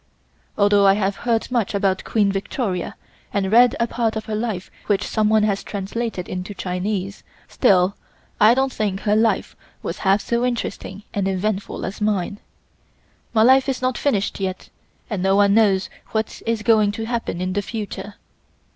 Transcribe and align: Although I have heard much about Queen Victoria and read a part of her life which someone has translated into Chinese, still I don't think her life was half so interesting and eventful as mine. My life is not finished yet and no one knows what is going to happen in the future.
Although 0.57 0.87
I 0.87 0.95
have 0.95 1.15
heard 1.17 1.51
much 1.51 1.75
about 1.75 2.03
Queen 2.05 2.31
Victoria 2.31 2.95
and 3.31 3.51
read 3.51 3.75
a 3.79 3.85
part 3.85 4.15
of 4.15 4.25
her 4.25 4.33
life 4.33 4.71
which 4.87 5.05
someone 5.05 5.43
has 5.43 5.63
translated 5.63 6.27
into 6.27 6.55
Chinese, 6.55 7.21
still 7.47 7.95
I 8.39 8.55
don't 8.55 8.73
think 8.73 9.01
her 9.01 9.15
life 9.15 9.55
was 9.83 9.99
half 9.99 10.19
so 10.21 10.43
interesting 10.43 11.03
and 11.13 11.27
eventful 11.27 11.85
as 11.85 12.01
mine. 12.01 12.39
My 13.31 13.43
life 13.43 13.69
is 13.69 13.79
not 13.79 13.95
finished 13.95 14.39
yet 14.39 14.69
and 15.07 15.21
no 15.21 15.35
one 15.35 15.53
knows 15.53 15.87
what 16.13 16.41
is 16.47 16.63
going 16.63 16.91
to 16.93 17.05
happen 17.05 17.39
in 17.39 17.53
the 17.53 17.61
future. 17.61 18.15